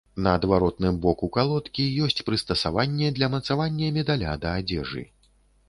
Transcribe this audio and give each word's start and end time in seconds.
На 0.27 0.31
адваротным 0.37 0.95
боку 1.03 1.29
калодкі 1.35 1.85
ёсць 2.07 2.25
прыстасаванне 2.31 3.13
для 3.21 3.31
мацавання 3.37 3.93
медаля 4.01 4.31
да 4.43 4.59
адзежы. 4.59 5.09